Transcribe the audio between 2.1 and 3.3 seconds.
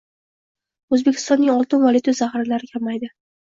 zaxiralari kamaydi